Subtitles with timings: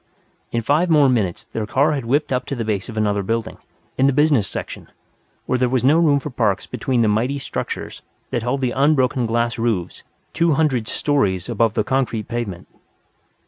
[0.51, 3.59] In five more minutes their car had whipped up to the base of another building,
[3.99, 4.89] in the business section,
[5.45, 8.01] where there was no room for parks between the mighty structures
[8.31, 10.01] that held the unbroken glass roofs
[10.33, 12.67] two hundred stories above the concrete pavement.